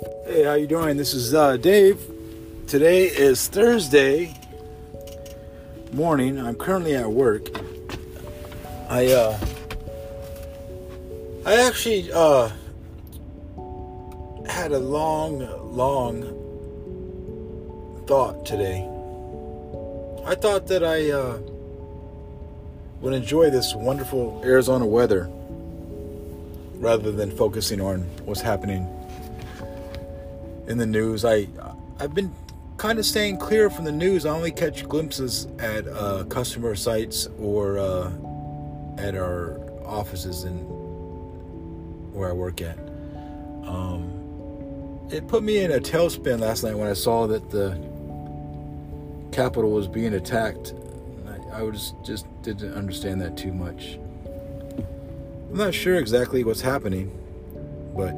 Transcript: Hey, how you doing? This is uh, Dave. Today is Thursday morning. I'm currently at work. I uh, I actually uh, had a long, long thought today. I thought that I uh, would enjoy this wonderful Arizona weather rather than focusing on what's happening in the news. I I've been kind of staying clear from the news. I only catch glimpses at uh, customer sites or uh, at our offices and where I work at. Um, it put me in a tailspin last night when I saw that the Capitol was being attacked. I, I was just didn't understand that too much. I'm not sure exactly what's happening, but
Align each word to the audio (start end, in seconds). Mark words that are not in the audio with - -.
Hey, 0.00 0.44
how 0.44 0.54
you 0.54 0.68
doing? 0.68 0.96
This 0.96 1.12
is 1.12 1.34
uh, 1.34 1.56
Dave. 1.56 2.00
Today 2.68 3.06
is 3.06 3.48
Thursday 3.48 4.32
morning. 5.92 6.38
I'm 6.38 6.54
currently 6.54 6.94
at 6.94 7.10
work. 7.10 7.48
I 8.88 9.06
uh, 9.06 9.36
I 11.44 11.54
actually 11.66 12.12
uh, 12.12 12.50
had 14.46 14.70
a 14.70 14.78
long, 14.78 15.40
long 15.76 16.22
thought 18.06 18.46
today. 18.46 18.82
I 20.24 20.36
thought 20.36 20.68
that 20.68 20.84
I 20.84 21.10
uh, 21.10 21.38
would 23.00 23.14
enjoy 23.14 23.50
this 23.50 23.74
wonderful 23.74 24.40
Arizona 24.44 24.86
weather 24.86 25.28
rather 26.74 27.10
than 27.10 27.36
focusing 27.36 27.80
on 27.80 28.02
what's 28.24 28.40
happening 28.40 28.94
in 30.68 30.78
the 30.78 30.86
news. 30.86 31.24
I 31.24 31.48
I've 31.98 32.14
been 32.14 32.32
kind 32.76 32.98
of 32.98 33.06
staying 33.06 33.38
clear 33.38 33.68
from 33.70 33.84
the 33.84 33.92
news. 33.92 34.24
I 34.24 34.30
only 34.30 34.52
catch 34.52 34.88
glimpses 34.88 35.48
at 35.58 35.88
uh, 35.88 36.24
customer 36.24 36.76
sites 36.76 37.26
or 37.40 37.78
uh, 37.78 38.12
at 38.98 39.16
our 39.16 39.58
offices 39.84 40.44
and 40.44 40.64
where 42.14 42.28
I 42.28 42.32
work 42.32 42.60
at. 42.60 42.78
Um, 43.64 45.08
it 45.10 45.26
put 45.26 45.42
me 45.42 45.58
in 45.58 45.72
a 45.72 45.80
tailspin 45.80 46.40
last 46.40 46.62
night 46.62 46.76
when 46.76 46.88
I 46.88 46.92
saw 46.92 47.26
that 47.26 47.50
the 47.50 47.70
Capitol 49.32 49.70
was 49.70 49.88
being 49.88 50.14
attacked. 50.14 50.74
I, 51.26 51.60
I 51.60 51.62
was 51.62 51.94
just 52.04 52.26
didn't 52.42 52.74
understand 52.74 53.20
that 53.22 53.36
too 53.36 53.52
much. 53.52 53.98
I'm 55.50 55.56
not 55.56 55.74
sure 55.74 55.96
exactly 55.96 56.44
what's 56.44 56.60
happening, 56.60 57.10
but 57.96 58.12